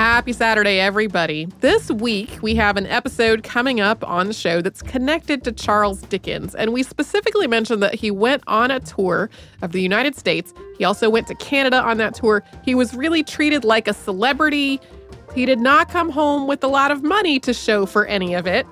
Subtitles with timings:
[0.00, 1.44] Happy Saturday, everybody.
[1.60, 6.00] This week, we have an episode coming up on the show that's connected to Charles
[6.00, 6.54] Dickens.
[6.54, 9.28] And we specifically mentioned that he went on a tour
[9.60, 10.54] of the United States.
[10.78, 12.42] He also went to Canada on that tour.
[12.64, 14.80] He was really treated like a celebrity.
[15.34, 18.46] He did not come home with a lot of money to show for any of
[18.46, 18.66] it.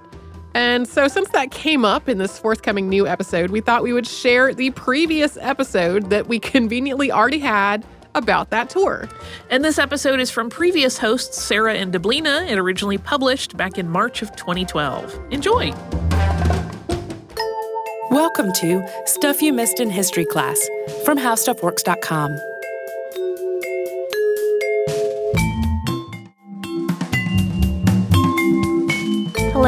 [0.55, 4.07] And so, since that came up in this forthcoming new episode, we thought we would
[4.07, 7.85] share the previous episode that we conveniently already had
[8.15, 9.09] about that tour.
[9.51, 12.49] And this episode is from previous hosts Sarah and Deblina.
[12.49, 15.19] It originally published back in March of 2012.
[15.31, 15.73] Enjoy!
[18.11, 20.59] Welcome to Stuff You Missed in History Class
[21.05, 22.58] from HowStuffWorks.com.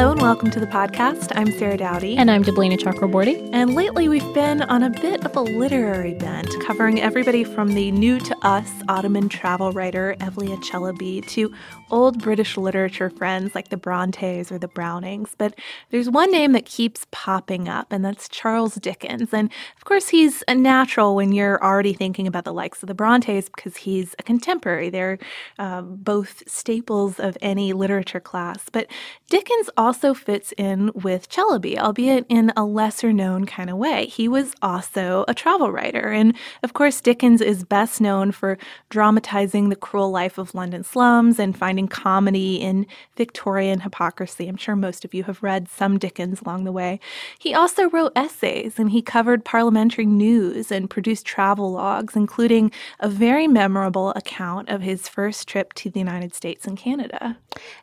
[0.01, 1.31] Hello and welcome to the podcast.
[1.35, 2.17] I'm Sarah Dowdy.
[2.17, 3.47] And I'm Deblina Chakraborty.
[3.53, 7.91] And lately we've been on a bit of a literary bent, covering everybody from the
[7.91, 11.53] new to us Ottoman travel writer Evliya Çelebi to
[11.91, 15.35] old British literature friends like the Brontes or the Brownings.
[15.37, 15.53] But
[15.91, 19.31] there's one name that keeps popping up, and that's Charles Dickens.
[19.31, 22.95] And of course, he's a natural when you're already thinking about the likes of the
[22.95, 24.89] Brontes because he's a contemporary.
[24.89, 25.19] They're
[25.59, 28.65] uh, both staples of any literature class.
[28.71, 28.87] But
[29.29, 34.05] Dickens also fits in with Çelebi, albeit in a lesser known kind of way.
[34.05, 36.09] He was also a travel writer.
[36.09, 38.57] And of course, Dickens is best known for
[38.89, 44.47] dramatizing the cruel life of London slums and finding comedy in Victorian hypocrisy.
[44.47, 46.99] I'm sure most of you have read some Dickens along the way.
[47.39, 53.09] He also wrote essays and he covered parliamentary news and produced travel logs, including a
[53.09, 57.37] very memorable account of his first trip to the United States and Canada.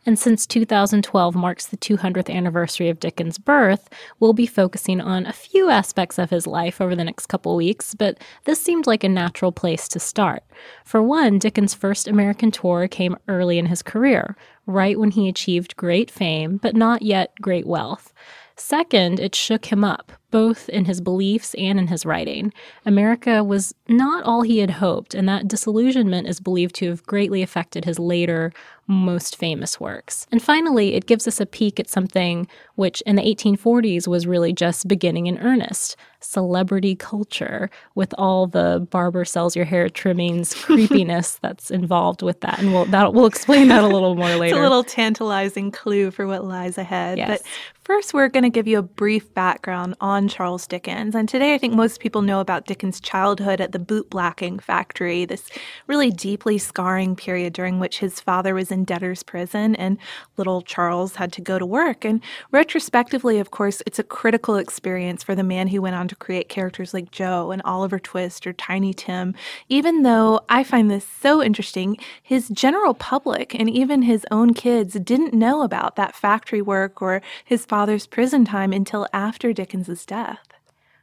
[0.06, 3.89] And since 2012 marks the 200th anniversary of Dickens' birth,
[4.20, 7.94] we'll be focusing on a few aspects of his life over the next couple weeks,
[7.94, 10.42] but this seemed like a natural place to start.
[10.84, 15.77] For one, Dickens' first American tour came early in his career, right when he achieved
[15.77, 18.12] great fame, but not yet great wealth.
[18.56, 22.53] Second, it shook him up, both in his beliefs and in his writing.
[22.84, 27.43] America was not all he had hoped, and that disillusionment is believed to have greatly
[27.43, 28.53] affected his later,
[28.87, 30.27] most famous works.
[30.33, 34.53] And finally, it gives us a peek at something which in the 1840s was really
[34.53, 41.39] just beginning in earnest celebrity culture, with all the barber sells your hair trimmings creepiness
[41.43, 42.59] that's involved with that.
[42.59, 44.47] And we'll, that, we'll explain that a little more later.
[44.47, 47.19] it's a little tantalizing clue for what lies ahead.
[47.19, 47.28] Yes.
[47.28, 47.43] But
[47.83, 51.15] first, we're going to give you a brief background on Charles Dickens.
[51.15, 55.51] And today, I think most people know about Dickens' childhood at the bootblacking factory, this
[55.87, 59.99] really deeply scarring period during which his father was in debtor's prison and
[60.37, 62.05] little Charles had to go to work.
[62.05, 66.17] And retrospectively, of course, it's a critical experience for the man who went on to
[66.17, 69.34] create characters like Joe and Oliver Twist or Tiny Tim,
[69.69, 74.95] even though I find this so interesting, his general public and even his own kids
[74.95, 80.58] didn't know about that factory work or his father's prison time until after Dickens's death.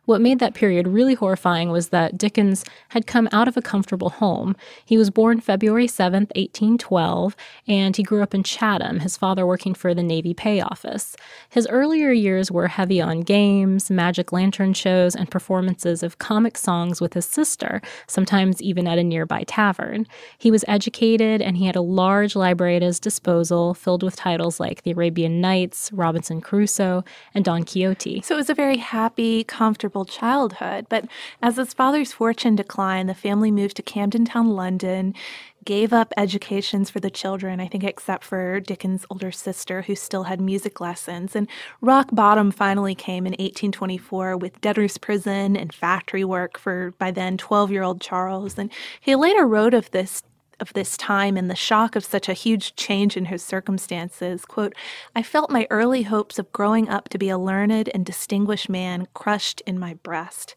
[0.05, 4.11] What made that period really horrifying was that Dickens had come out of a comfortable
[4.11, 4.55] home.
[4.85, 7.35] He was born February 7th, 1812,
[7.67, 11.15] and he grew up in Chatham, his father working for the Navy Pay Office.
[11.49, 17.01] His earlier years were heavy on games, magic lantern shows, and performances of comic songs
[17.01, 20.05] with his sister, sometimes even at a nearby tavern.
[20.37, 24.59] He was educated, and he had a large library at his disposal filled with titles
[24.59, 28.21] like The Arabian Nights, Robinson Crusoe, and Don Quixote.
[28.21, 30.87] So it was a very happy, comfortable childhood.
[30.89, 31.05] But
[31.41, 35.13] as his father's fortune declined, the family moved to Camden Town, London,
[35.63, 40.23] gave up educations for the children, I think, except for Dickens' older sister, who still
[40.23, 41.35] had music lessons.
[41.35, 41.47] And
[41.81, 47.37] rock bottom finally came in 1824 with debtor's prison and factory work for, by then,
[47.37, 48.57] 12 year old Charles.
[48.57, 50.21] And he later wrote of this
[50.59, 54.73] of this time and the shock of such a huge change in his circumstances, quote,
[55.15, 59.07] I felt my early hopes of growing up to be a learned and distinguished man
[59.13, 60.55] crushed in my breast.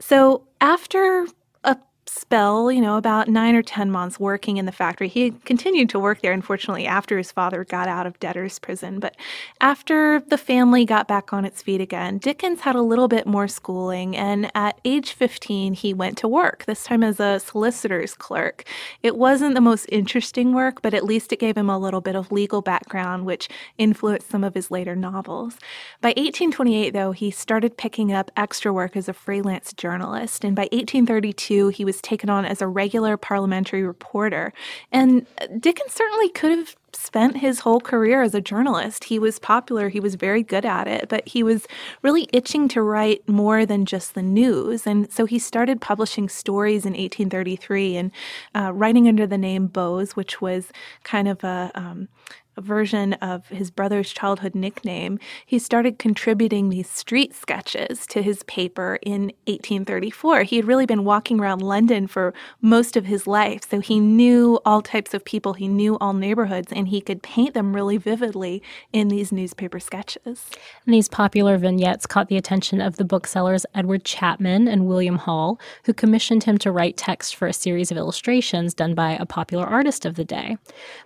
[0.00, 1.26] So after
[1.64, 1.76] a
[2.10, 5.08] spell, you know, about nine or 10 months working in the factory.
[5.08, 8.98] He continued to work there, unfortunately, after his father got out of debtor's prison.
[8.98, 9.16] But
[9.60, 13.46] after the family got back on its feet again, Dickens had a little bit more
[13.46, 14.16] schooling.
[14.16, 18.64] And at age 15, he went to work, this time as a solicitor's clerk.
[19.02, 22.16] It wasn't the most interesting work, but at least it gave him a little bit
[22.16, 23.48] of legal background, which
[23.78, 25.54] influenced some of his later novels.
[26.00, 30.44] By 1828, though, he started picking up extra work as a freelance journalist.
[30.44, 34.52] And by 1832, he was taken on as a regular parliamentary reporter.
[34.92, 35.26] And
[35.58, 39.04] Dickens certainly could have spent his whole career as a journalist.
[39.04, 41.66] He was popular, he was very good at it, but he was
[42.02, 44.86] really itching to write more than just the news.
[44.86, 48.12] And so he started publishing stories in 1833 and
[48.54, 50.72] uh, writing under the name Boz, which was
[51.04, 52.08] kind of a um,
[52.60, 58.98] version of his brother's childhood nickname, he started contributing these street sketches to his paper
[59.02, 60.42] in 1834.
[60.42, 64.58] He had really been walking around London for most of his life, so he knew
[64.64, 68.62] all types of people, he knew all neighborhoods, and he could paint them really vividly
[68.92, 70.50] in these newspaper sketches.
[70.84, 75.58] And these popular vignettes caught the attention of the booksellers Edward Chapman and William Hall,
[75.84, 79.66] who commissioned him to write text for a series of illustrations done by a popular
[79.66, 80.56] artist of the day.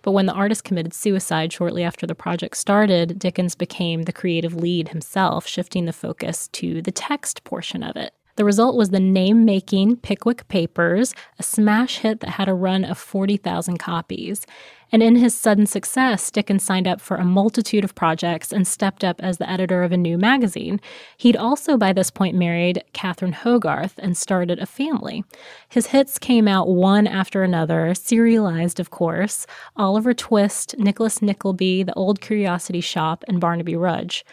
[0.03, 4.55] But when the artist committed suicide, shortly after the project started, Dickens became the creative
[4.55, 8.15] lead himself, shifting the focus to the text portion of it.
[8.37, 12.85] The result was the name making Pickwick Papers, a smash hit that had a run
[12.85, 14.45] of 40,000 copies.
[14.91, 19.03] And in his sudden success, Dickens signed up for a multitude of projects and stepped
[19.03, 20.81] up as the editor of a new magazine.
[21.17, 25.25] He'd also by this point married Catherine Hogarth and started a family.
[25.69, 29.47] His hits came out one after another, serialized, of course
[29.77, 34.25] Oliver Twist, Nicholas Nickleby, The Old Curiosity Shop, and Barnaby Rudge.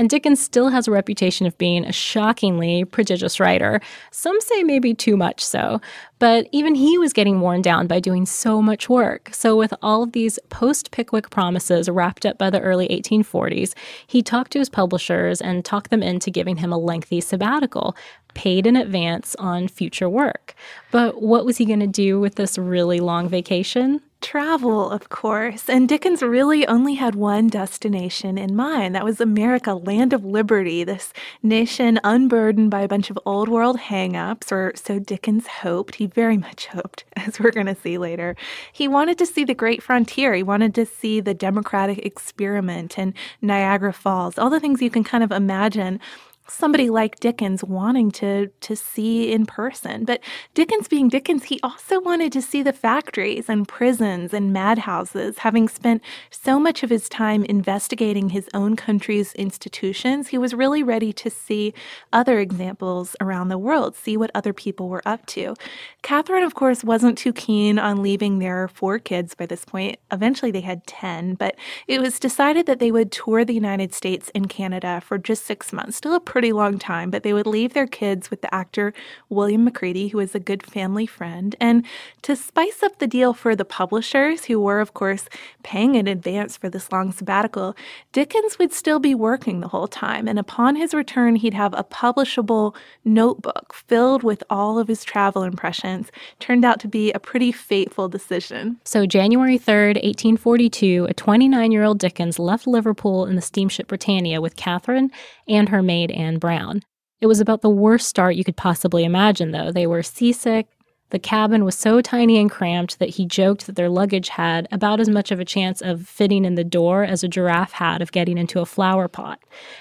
[0.00, 3.82] And Dickens still has a reputation of being a shockingly prodigious writer.
[4.10, 5.78] Some say maybe too much so.
[6.18, 9.28] But even he was getting worn down by doing so much work.
[9.34, 13.74] So, with all of these post Pickwick promises wrapped up by the early 1840s,
[14.06, 17.94] he talked to his publishers and talked them into giving him a lengthy sabbatical,
[18.32, 20.54] paid in advance on future work.
[20.90, 24.00] But what was he going to do with this really long vacation?
[24.20, 25.68] Travel, of course.
[25.68, 28.94] And Dickens really only had one destination in mind.
[28.94, 31.12] That was America, land of liberty, this
[31.42, 35.96] nation unburdened by a bunch of old world hangups, or so Dickens hoped.
[35.96, 38.36] He very much hoped, as we're going to see later.
[38.72, 40.34] He wanted to see the great frontier.
[40.34, 45.04] He wanted to see the democratic experiment and Niagara Falls, all the things you can
[45.04, 46.00] kind of imagine
[46.50, 50.04] somebody like Dickens wanting to to see in person.
[50.04, 50.20] But
[50.54, 55.38] Dickens being Dickens, he also wanted to see the factories and prisons and madhouses.
[55.38, 60.82] Having spent so much of his time investigating his own country's institutions, he was really
[60.82, 61.74] ready to see
[62.12, 65.54] other examples around the world, see what other people were up to.
[66.02, 69.98] Catherine, of course, wasn't too keen on leaving their four kids by this point.
[70.10, 71.56] Eventually they had 10, but
[71.86, 75.72] it was decided that they would tour the United States and Canada for just six
[75.72, 75.96] months.
[75.96, 78.94] Still a pretty pretty long time, but they would leave their kids with the actor
[79.28, 81.54] William Macready, who was a good family friend.
[81.60, 81.84] And
[82.22, 85.28] to spice up the deal for the publishers, who were, of course,
[85.62, 87.76] paying in advance for this long sabbatical,
[88.12, 90.26] Dickens would still be working the whole time.
[90.26, 95.42] And upon his return, he'd have a publishable notebook filled with all of his travel
[95.42, 96.10] impressions.
[96.38, 98.78] Turned out to be a pretty fateful decision.
[98.84, 104.40] So, January 3rd, 1842, a 29 year old Dickens left Liverpool in the steamship Britannia
[104.40, 105.10] with Catherine
[105.50, 106.82] and her maid Anne Brown.
[107.20, 109.72] It was about the worst start you could possibly imagine, though.
[109.72, 110.68] They were seasick,
[111.10, 115.00] the cabin was so tiny and cramped that he joked that their luggage had about
[115.00, 118.12] as much of a chance of fitting in the door as a giraffe had of
[118.12, 119.40] getting into a flower pot.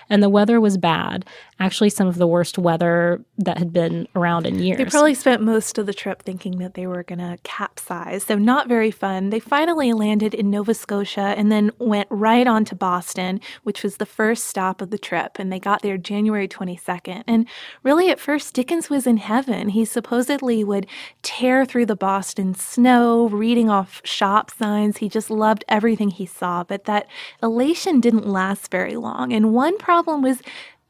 [0.09, 1.25] And the weather was bad,
[1.59, 4.77] actually, some of the worst weather that had been around in years.
[4.77, 8.35] They probably spent most of the trip thinking that they were going to capsize, so
[8.37, 9.29] not very fun.
[9.29, 13.97] They finally landed in Nova Scotia and then went right on to Boston, which was
[13.97, 15.37] the first stop of the trip.
[15.37, 17.23] And they got there January 22nd.
[17.27, 17.47] And
[17.83, 19.69] really, at first, Dickens was in heaven.
[19.69, 20.87] He supposedly would
[21.21, 24.97] tear through the Boston snow, reading off shop signs.
[24.97, 26.63] He just loved everything he saw.
[26.63, 27.07] But that
[27.43, 29.33] elation didn't last very long.
[29.33, 30.41] And one problem was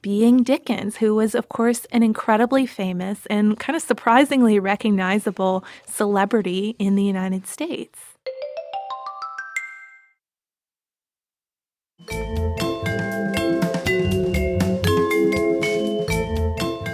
[0.01, 6.75] being Dickens, who was, of course, an incredibly famous and kind of surprisingly recognizable celebrity
[6.79, 7.99] in the United States.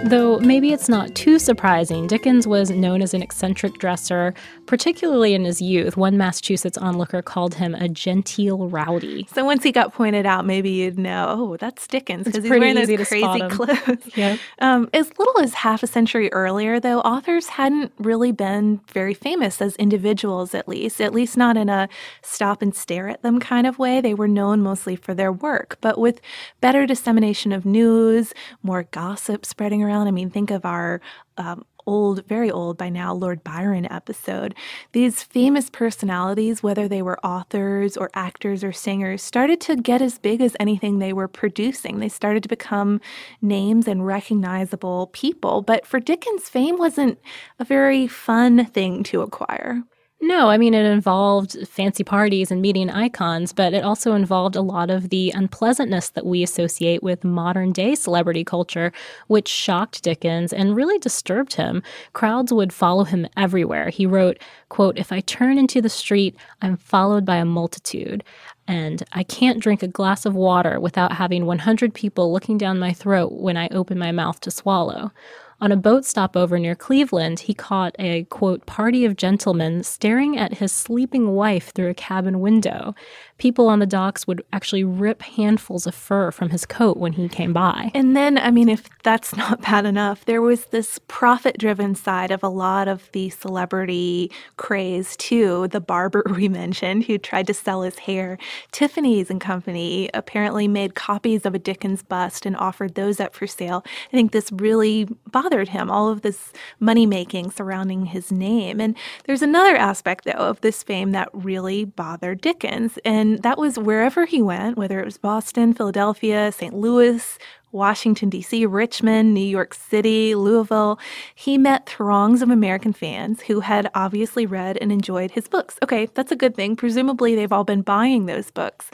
[0.06, 4.34] Though maybe it's not too surprising, Dickens was known as an eccentric dresser,
[4.66, 5.96] particularly in his youth.
[5.96, 9.26] One Massachusetts onlooker called him a genteel rowdy.
[9.34, 12.76] So once he got pointed out, maybe you'd know, oh, that's Dickens because he's wearing
[12.76, 13.98] those crazy clothes.
[14.14, 14.36] Yeah.
[14.60, 19.60] Um, as little as half a century earlier, though, authors hadn't really been very famous
[19.60, 21.88] as individuals, at least, at least not in a
[22.22, 24.00] stop and stare at them kind of way.
[24.00, 26.20] They were known mostly for their work, but with
[26.60, 28.32] better dissemination of news,
[28.62, 29.95] more gossip spreading around.
[30.04, 31.00] I mean, think of our
[31.36, 34.54] um, old, very old by now, Lord Byron episode.
[34.92, 40.18] These famous personalities, whether they were authors or actors or singers, started to get as
[40.18, 42.00] big as anything they were producing.
[42.00, 43.00] They started to become
[43.40, 45.62] names and recognizable people.
[45.62, 47.18] But for Dickens, fame wasn't
[47.58, 49.82] a very fun thing to acquire.
[50.20, 54.62] No, I mean, it involved fancy parties and meeting icons, but it also involved a
[54.62, 58.92] lot of the unpleasantness that we associate with modern day celebrity culture,
[59.26, 61.82] which shocked Dickens and really disturbed him.
[62.14, 63.90] Crowds would follow him everywhere.
[63.90, 64.38] He wrote,
[64.70, 68.24] quote, If I turn into the street, I'm followed by a multitude.
[68.66, 72.92] And I can't drink a glass of water without having 100 people looking down my
[72.94, 75.12] throat when I open my mouth to swallow.
[75.58, 80.54] On a boat stopover near Cleveland, he caught a quote party of gentlemen staring at
[80.54, 82.94] his sleeping wife through a cabin window.
[83.38, 87.28] People on the docks would actually rip handfuls of fur from his coat when he
[87.28, 87.90] came by.
[87.94, 92.30] And then, I mean, if that's not bad enough, there was this profit driven side
[92.30, 95.68] of a lot of the celebrity craze, too.
[95.68, 98.38] The barber we mentioned, who tried to sell his hair.
[98.72, 103.46] Tiffany's and Company apparently made copies of a Dickens bust and offered those up for
[103.46, 103.84] sale.
[104.08, 108.80] I think this really bothered him, all of this money making surrounding his name.
[108.80, 112.98] And there's another aspect, though, of this fame that really bothered Dickens.
[113.04, 116.74] And that was wherever he went, whether it was Boston, Philadelphia, St.
[116.74, 117.38] Louis,
[117.72, 120.98] Washington, D.C., Richmond, New York City, Louisville,
[121.34, 125.78] he met throngs of American fans who had obviously read and enjoyed his books.
[125.82, 126.76] Okay, that's a good thing.
[126.76, 128.90] Presumably, they've all been buying those books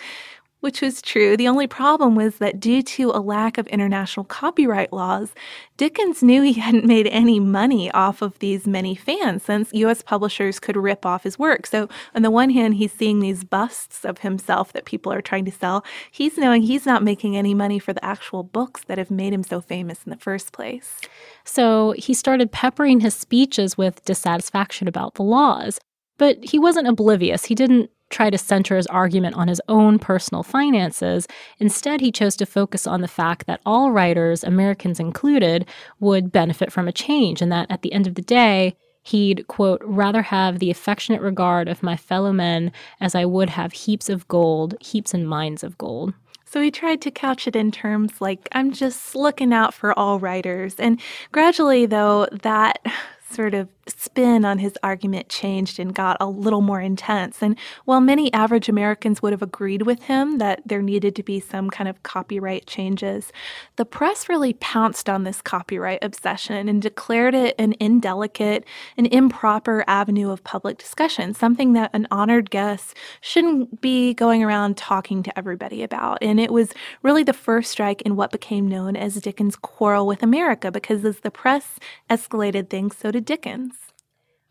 [0.63, 1.37] which was true.
[1.37, 5.35] The only problem was that due to a lack of international copyright laws,
[5.77, 10.61] Dickens knew he hadn't made any money off of these many fans since US publishers
[10.61, 11.67] could rip off his work.
[11.67, 15.45] So, on the one hand, he's seeing these busts of himself that people are trying
[15.47, 15.85] to sell.
[16.13, 19.43] He's knowing he's not making any money for the actual books that have made him
[19.43, 21.01] so famous in the first place.
[21.45, 25.81] So, he started peppering his speeches with dissatisfaction about the laws.
[26.19, 27.47] But he wasn't oblivious.
[27.47, 31.27] He didn't try to center his argument on his own personal finances.
[31.59, 35.67] Instead, he chose to focus on the fact that all writers, Americans included,
[35.99, 39.83] would benefit from a change, and that at the end of the day, he'd, quote,
[39.85, 44.29] rather have the affectionate regard of my fellow men as I would have heaps of
[44.29, 46.15] gold, heaps and mines of gold.
[46.45, 50.19] So he tried to couch it in terms like, I'm just looking out for all
[50.19, 50.75] writers.
[50.79, 51.01] And
[51.33, 52.85] gradually, though, that
[53.31, 57.43] sort of spin on his argument changed and got a little more intense.
[57.43, 61.41] And while many average Americans would have agreed with him that there needed to be
[61.41, 63.33] some kind of copyright changes,
[63.77, 68.65] the press really pounced on this copyright obsession and declared it an indelicate
[68.97, 74.77] and improper avenue of public discussion, something that an honored guest shouldn't be going around
[74.77, 76.19] talking to everybody about.
[76.23, 76.73] And it was
[77.03, 81.21] really the first strike in what became known as Dickens' quarrel with America, because as
[81.21, 83.82] the press escalated things, so did Dickens.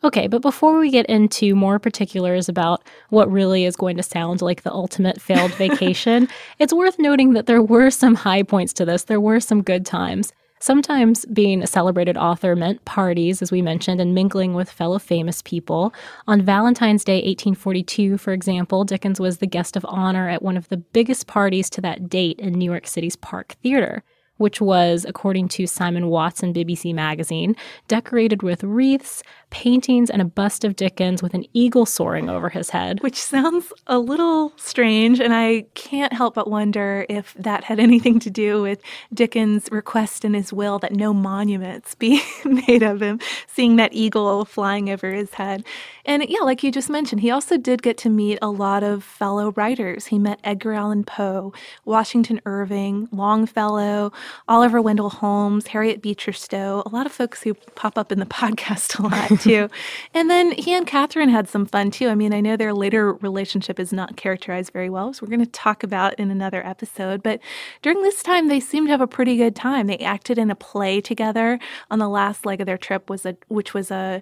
[0.03, 4.41] Okay, but before we get into more particulars about what really is going to sound
[4.41, 6.27] like the ultimate failed vacation,
[6.59, 9.03] it's worth noting that there were some high points to this.
[9.03, 10.33] There were some good times.
[10.59, 15.43] Sometimes being a celebrated author meant parties, as we mentioned, and mingling with fellow famous
[15.43, 15.93] people.
[16.27, 20.69] On Valentine's Day, 1842, for example, Dickens was the guest of honor at one of
[20.69, 24.03] the biggest parties to that date in New York City's Park Theater
[24.41, 27.55] which was, according to Simon Watson BBC Magazine,
[27.87, 29.21] decorated with wreaths,
[29.51, 33.01] paintings, and a bust of Dickens with an eagle soaring over his head.
[33.03, 38.19] Which sounds a little strange, and I can't help but wonder if that had anything
[38.21, 38.81] to do with
[39.13, 44.43] Dickens' request in his will that no monuments be made of him, seeing that eagle
[44.45, 45.63] flying over his head.
[46.05, 49.03] And yeah, like you just mentioned, he also did get to meet a lot of
[49.03, 50.07] fellow writers.
[50.07, 51.53] He met Edgar Allan Poe,
[51.85, 54.11] Washington Irving, Longfellow,
[54.47, 58.25] Oliver Wendell Holmes, Harriet Beecher Stowe, a lot of folks who pop up in the
[58.41, 59.69] podcast a lot too.
[60.13, 62.09] and then he and Catherine had some fun too.
[62.09, 65.45] I mean, I know their later relationship is not characterized very well, so we're going
[65.45, 67.23] to talk about in another episode.
[67.23, 67.39] But
[67.81, 69.87] during this time, they seemed to have a pretty good time.
[69.87, 71.59] They acted in a play together
[71.89, 74.21] on the last leg of their trip, was a which was a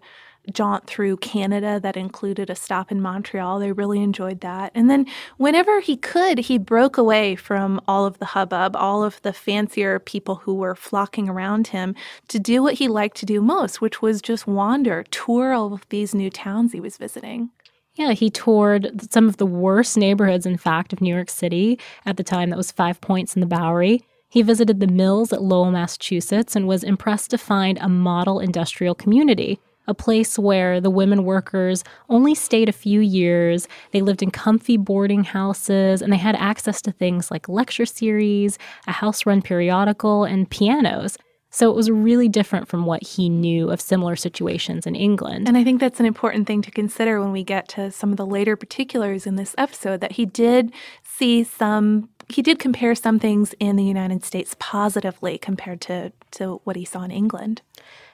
[0.49, 3.59] jaunt through Canada that included a stop in Montreal.
[3.59, 4.71] They really enjoyed that.
[4.75, 5.05] And then
[5.37, 9.99] whenever he could, he broke away from all of the hubbub, all of the fancier
[9.99, 11.95] people who were flocking around him
[12.27, 15.87] to do what he liked to do most, which was just wander, tour all of
[15.89, 17.49] these new towns he was visiting.
[17.95, 21.77] Yeah, he toured some of the worst neighborhoods, in fact, of New York City.
[22.05, 24.01] At the time, that was Five Points in the Bowery.
[24.29, 28.95] He visited the mills at Lowell, Massachusetts, and was impressed to find a model industrial
[28.95, 33.67] community a place where the women workers only stayed a few years.
[33.91, 38.57] They lived in comfy boarding houses and they had access to things like lecture series,
[38.87, 41.17] a house run periodical, and pianos.
[41.51, 45.47] So it was really different from what he knew of similar situations in England.
[45.47, 48.17] And I think that's an important thing to consider when we get to some of
[48.17, 50.71] the later particulars in this episode that he did
[51.19, 56.61] see some he did compare some things in the United States positively compared to, to
[56.63, 57.63] what he saw in England.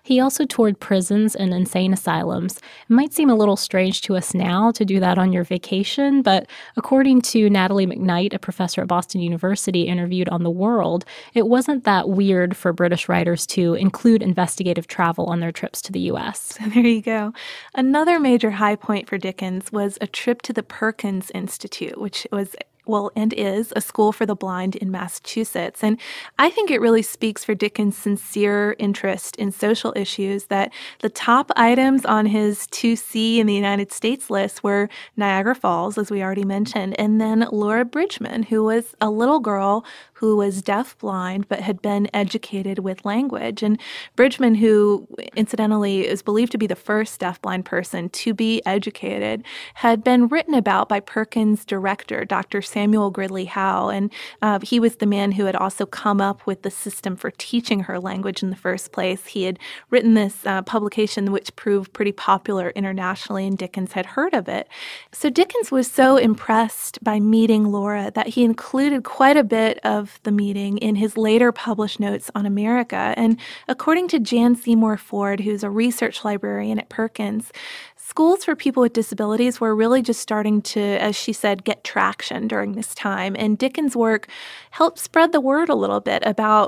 [0.03, 2.57] He also toured prisons and insane asylums.
[2.57, 6.21] It might seem a little strange to us now to do that on your vacation,
[6.21, 6.47] but
[6.77, 11.83] according to Natalie McKnight, a professor at Boston University interviewed on The World, it wasn't
[11.83, 16.53] that weird for British writers to include investigative travel on their trips to the U.S.
[16.65, 17.33] So there you go.
[17.73, 22.55] Another major high point for Dickens was a trip to the Perkins Institute, which was
[22.87, 25.83] well, and is a school for the blind in Massachusetts.
[25.83, 25.99] And
[26.37, 31.51] I think it really speaks for Dickens' sincere interest in social issues that the top
[31.55, 36.21] items on his to see in the United States list were Niagara Falls, as we
[36.21, 41.59] already mentioned, and then Laura Bridgman, who was a little girl who was deafblind but
[41.59, 43.61] had been educated with language.
[43.61, 43.79] And
[44.15, 49.43] Bridgman, who incidentally is believed to be the first deafblind person to be educated,
[49.75, 52.61] had been written about by Perkins' director, Dr.
[52.61, 53.89] Samuel Gridley Howe.
[53.89, 57.31] And uh, he was the man who had also come up with the system for
[57.31, 59.27] teaching her language in the first place.
[59.27, 64.33] He had written this uh, publication which proved pretty popular internationally, and Dickens had heard
[64.33, 64.69] of it.
[65.11, 70.04] So Dickens was so impressed by meeting Laura that he included quite a bit of
[70.05, 73.15] of the meeting in his later published notes on America.
[73.17, 77.51] And according to Jan Seymour Ford, who's a research librarian at Perkins,
[77.97, 82.47] schools for people with disabilities were really just starting to, as she said, get traction
[82.47, 83.35] during this time.
[83.39, 84.27] And Dickens' work
[84.69, 86.67] helped spread the word a little bit about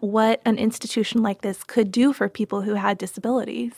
[0.00, 3.74] what an institution like this could do for people who had disabilities.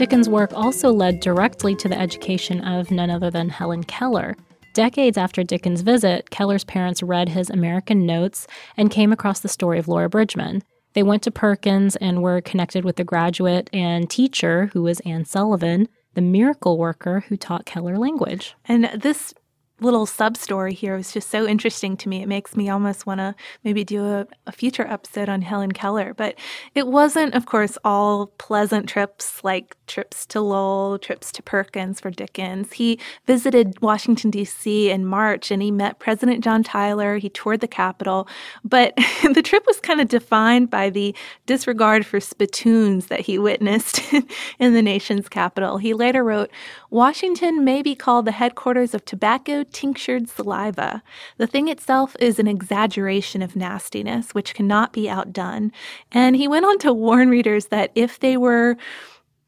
[0.00, 4.34] Dickens' work also led directly to the education of none other than Helen Keller.
[4.72, 8.46] Decades after Dickens' visit, Keller's parents read his American notes
[8.78, 10.62] and came across the story of Laura Bridgman.
[10.94, 15.26] They went to Perkins and were connected with the graduate and teacher, who was Anne
[15.26, 18.54] Sullivan, the miracle worker who taught Keller language.
[18.64, 19.34] And this
[19.80, 22.22] little sub story here was just so interesting to me.
[22.22, 23.34] It makes me almost want to
[23.64, 26.14] maybe do a, a, future episode on Helen Keller.
[26.14, 26.36] But
[26.74, 32.10] it wasn't, of course, all pleasant trips like trips to Lowell, trips to Perkins for
[32.10, 32.72] Dickens.
[32.74, 34.90] He visited Washington, D.C.
[34.90, 37.18] in March and he met President John Tyler.
[37.18, 38.28] He toured the Capitol.
[38.64, 38.94] But
[39.34, 41.14] the trip was kind of defined by the
[41.46, 44.00] disregard for spittoons that he witnessed
[44.58, 45.78] in the nation's capital.
[45.78, 46.50] He later wrote
[46.90, 51.02] Washington may be called the headquarters of tobacco tinctured saliva.
[51.38, 55.72] The thing itself is an exaggeration of nastiness, which cannot be outdone.
[56.12, 58.76] And he went on to warn readers that if they were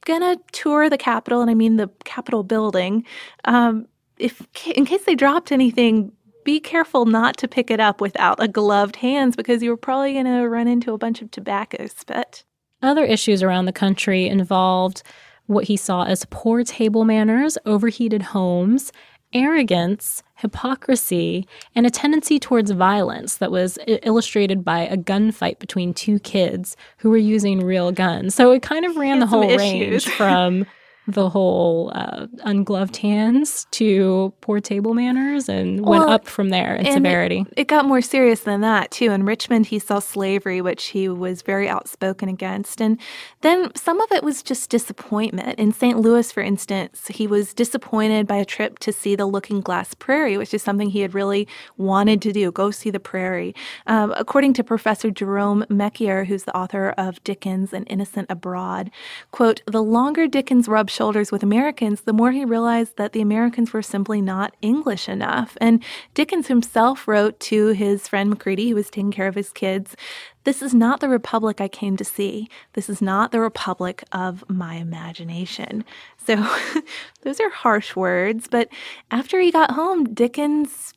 [0.04, 3.04] gonna tour the Capitol, and I mean the Capitol building,
[3.44, 3.86] um,
[4.18, 6.12] if in case they dropped anything,
[6.44, 10.26] be careful not to pick it up without a gloved hands because you're probably going
[10.26, 12.44] to run into a bunch of tobacco spit.
[12.82, 15.02] Other issues around the country involved
[15.46, 18.92] what he saw as poor table manners, overheated homes,
[19.32, 26.18] arrogance, hypocrisy, and a tendency towards violence that was illustrated by a gunfight between two
[26.18, 28.34] kids who were using real guns.
[28.34, 30.66] So it kind of ran the whole range from
[31.08, 36.76] the whole uh, ungloved hands to poor table manners and well, went up from there
[36.76, 37.44] in severity.
[37.52, 39.10] It, it, got more serious than that, too.
[39.10, 42.80] In Richmond, he saw slavery, which he was very outspoken against.
[42.80, 43.00] And
[43.40, 45.58] then some of it was just disappointment.
[45.58, 45.98] In St.
[45.98, 50.38] Louis, for instance, he was disappointed by a trip to see the Looking Glass Prairie,
[50.38, 53.54] which is something he had really wanted to do go see the prairie.
[53.86, 58.90] Um, according to Professor Jerome Meckier, who's the author of Dickens and Innocent Abroad,
[59.32, 63.72] quote, the longer Dickens rubbed shoulders with Americans, the more he realized that the Americans
[63.72, 65.56] were simply not English enough.
[65.60, 65.82] And
[66.14, 69.96] Dickens himself wrote to his friend Macready, who was taking care of his kids,
[70.44, 72.48] This is not the republic I came to see.
[72.74, 75.84] This is not the republic of my imagination.
[76.24, 76.36] So
[77.22, 78.68] those are harsh words, but
[79.10, 80.92] after he got home, Dickens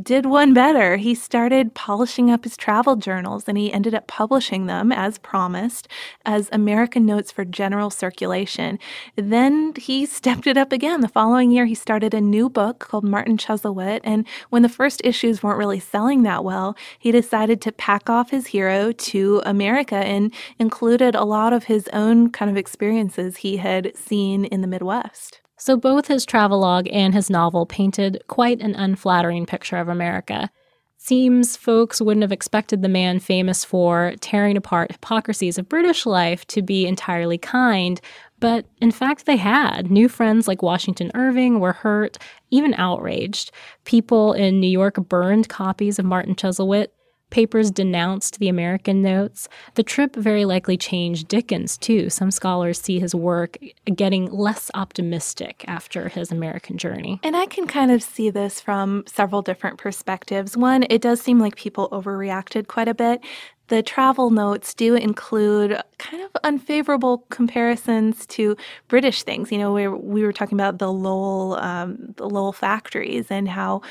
[0.00, 0.96] did one better.
[0.96, 5.88] He started polishing up his travel journals and he ended up publishing them, as promised,
[6.24, 8.78] as American Notes for General Circulation.
[9.16, 11.00] Then he stepped it up again.
[11.00, 14.00] The following year, he started a new book called Martin Chuzzlewit.
[14.04, 18.30] And when the first issues weren't really selling that well, he decided to pack off
[18.30, 23.56] his hero to America and included a lot of his own kind of experiences he
[23.56, 25.39] had seen in the Midwest.
[25.60, 30.50] So both his travelogue and his novel painted quite an unflattering picture of America.
[30.96, 36.46] Seems folks wouldn't have expected the man famous for tearing apart hypocrisies of British life
[36.46, 38.00] to be entirely kind,
[38.38, 39.90] but in fact, they had.
[39.90, 42.16] New friends like Washington Irving were hurt,
[42.50, 43.50] even outraged.
[43.84, 46.88] People in New York burned copies of Martin Chuzzlewit.
[47.30, 49.48] Papers denounced the American notes.
[49.74, 52.10] The trip very likely changed Dickens, too.
[52.10, 53.56] Some scholars see his work
[53.94, 57.20] getting less optimistic after his American journey.
[57.22, 60.56] And I can kind of see this from several different perspectives.
[60.56, 63.20] One, it does seem like people overreacted quite a bit.
[63.68, 68.56] The travel notes do include kind of unfavorable comparisons to
[68.88, 69.52] British things.
[69.52, 73.82] You know, where we were talking about the Lowell, um, the Lowell factories and how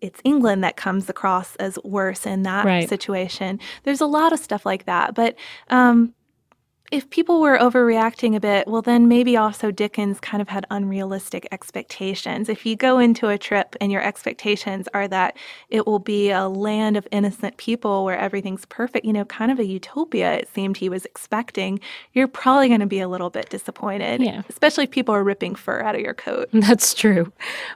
[0.00, 2.88] it's England that comes across as worse in that Right.
[2.88, 3.60] situation.
[3.84, 5.36] There's a lot of stuff like that, but
[5.68, 6.14] um,
[6.90, 11.46] if people were overreacting a bit, well, then maybe also Dickens kind of had unrealistic
[11.52, 12.48] expectations.
[12.48, 15.36] If you go into a trip and your expectations are that
[15.68, 19.60] it will be a land of innocent people where everything's perfect, you know, kind of
[19.60, 21.78] a utopia, it seemed he was expecting,
[22.12, 24.20] you're probably going to be a little bit disappointed.
[24.20, 24.42] Yeah.
[24.48, 26.48] Especially if people are ripping fur out of your coat.
[26.52, 27.32] That's true.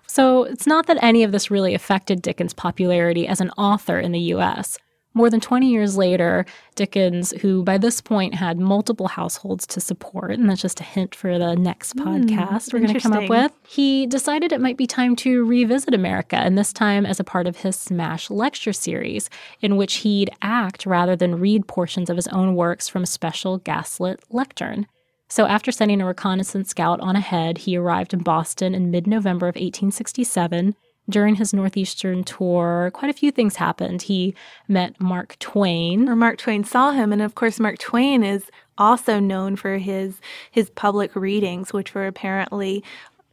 [0.09, 4.11] So it's not that any of this really affected Dickens' popularity as an author in
[4.11, 4.77] the US.
[5.17, 10.33] More than 20 years later, Dickens, who by this point had multiple households to support,
[10.33, 13.29] and that's just a hint for the next hmm, podcast we're going to come up
[13.29, 17.25] with, he decided it might be time to revisit America, and this time as a
[17.25, 22.17] part of his Smash lecture series, in which he'd act rather than read portions of
[22.17, 24.89] his own works from a special gaslit lectern.
[25.29, 29.47] So, after sending a reconnaissance scout on ahead, he arrived in Boston in mid November
[29.47, 30.75] of 1867.
[31.09, 34.03] During his Northeastern tour, quite a few things happened.
[34.03, 34.35] He
[34.69, 36.09] met Mark Twain.
[36.09, 40.21] Or Mark Twain saw him, and of course, Mark Twain is also known for his
[40.51, 42.83] his public readings, which were apparently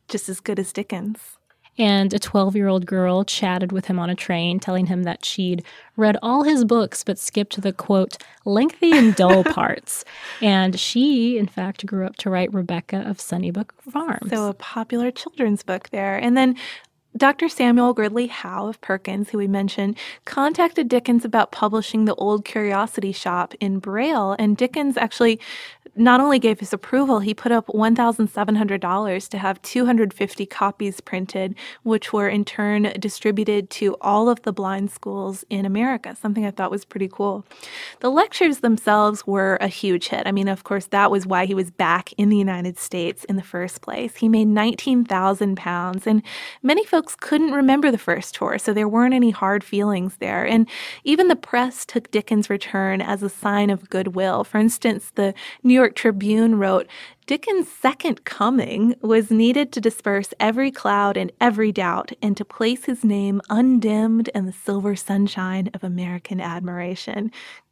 [0.07, 1.37] just as good as Dickens.
[1.77, 5.23] And a 12 year old girl chatted with him on a train, telling him that
[5.23, 5.63] she'd
[5.95, 10.03] read all his books but skipped the quote, lengthy and dull parts.
[10.41, 14.29] And she, in fact, grew up to write Rebecca of Sunnybrook Farms.
[14.29, 16.17] So a popular children's book there.
[16.17, 16.57] And then
[17.15, 17.49] Dr.
[17.49, 23.11] Samuel Gridley Howe of Perkins, who we mentioned, contacted Dickens about publishing the Old Curiosity
[23.11, 24.35] Shop in Braille.
[24.39, 25.39] And Dickens actually
[25.95, 32.13] not only gave his approval, he put up $1,700 to have 250 copies printed, which
[32.13, 36.71] were in turn distributed to all of the blind schools in America, something I thought
[36.71, 37.45] was pretty cool.
[37.99, 40.27] The lectures themselves were a huge hit.
[40.27, 43.35] I mean, of course, that was why he was back in the United States in
[43.35, 44.15] the first place.
[44.15, 46.23] He made 19,000 pounds, and
[46.63, 50.45] many folks couldn't remember the first tour, so there weren't any hard feelings there.
[50.45, 50.67] And
[51.03, 54.43] even the press took Dickens' return as a sign of goodwill.
[54.43, 55.33] For instance, the
[55.63, 56.87] New York Tribune wrote,
[57.25, 62.85] Dickens' second coming was needed to disperse every cloud and every doubt and to place
[62.85, 67.31] his name undimmed in the silver sunshine of American admiration.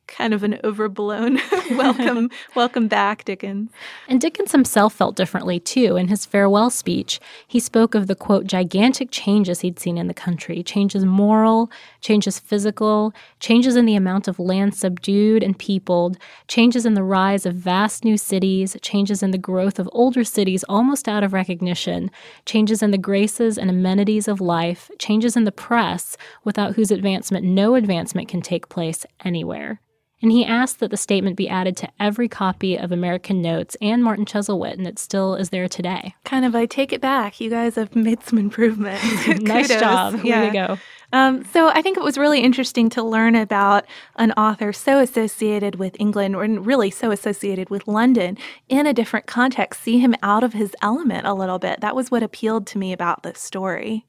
[0.09, 1.39] Kind of an overblown
[1.71, 3.71] welcome, welcome back, Dickens.
[4.07, 5.95] And Dickens himself felt differently too.
[5.95, 10.13] In his farewell speech, he spoke of the quote, gigantic changes he'd seen in the
[10.13, 16.17] country changes moral, changes physical, changes in the amount of land subdued and peopled,
[16.47, 20.65] changes in the rise of vast new cities, changes in the growth of older cities
[20.67, 22.09] almost out of recognition,
[22.45, 27.45] changes in the graces and amenities of life, changes in the press, without whose advancement
[27.45, 29.79] no advancement can take place anywhere
[30.21, 34.03] and he asked that the statement be added to every copy of American Notes and
[34.03, 36.15] Martin Chuzzlewit, and it still is there today.
[36.25, 37.39] Kind of, I take it back.
[37.39, 39.03] You guys have made some improvements.
[39.41, 40.15] nice job.
[40.15, 40.45] Way Yeah.
[40.45, 40.77] to go.
[41.12, 43.86] Um, so I think it was really interesting to learn about
[44.17, 49.25] an author so associated with England, or really so associated with London, in a different
[49.25, 49.82] context.
[49.82, 51.82] See him out of his element a little bit.
[51.82, 54.05] That was what appealed to me about this story.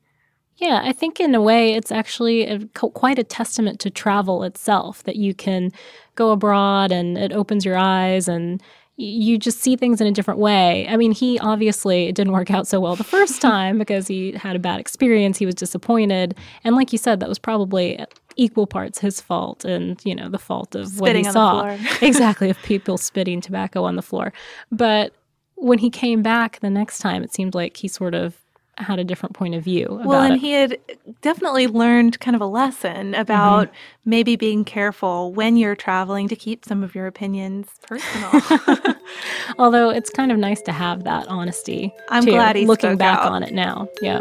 [0.61, 5.03] Yeah, I think in a way it's actually a, quite a testament to travel itself
[5.05, 5.73] that you can
[6.17, 8.63] go abroad and it opens your eyes and
[8.97, 10.87] you just see things in a different way.
[10.87, 14.33] I mean, he obviously it didn't work out so well the first time because he
[14.33, 18.05] had a bad experience, he was disappointed, and like you said that was probably
[18.37, 21.61] equal parts his fault and, you know, the fault of what he on the saw.
[21.63, 21.79] floor.
[22.03, 24.33] exactly, of people spitting tobacco on the floor.
[24.71, 25.15] But
[25.57, 28.40] when he came back the next time, it seemed like he sort of
[28.83, 30.41] had a different point of view about Well, and it.
[30.41, 30.79] he had
[31.23, 34.11] definitely learned kind of a lesson about mm-hmm.
[34.11, 38.31] maybe being careful when you're traveling to keep some of your opinions personal.
[39.59, 41.93] Although it's kind of nice to have that honesty.
[42.09, 43.33] I'm too, glad he looking back out.
[43.33, 43.89] on it now.
[44.01, 44.21] Yeah.